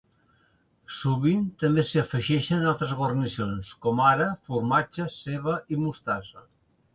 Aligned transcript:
Sovint 0.99 1.43
també 1.63 1.83
s'hi 1.89 2.01
afegeixen 2.03 2.65
altres 2.71 2.95
guarnicions, 3.01 3.69
com 3.85 4.03
ara 4.13 4.31
formatge, 4.49 5.07
ceba 5.19 5.55
i 5.77 5.81
mostassa. 5.85 6.45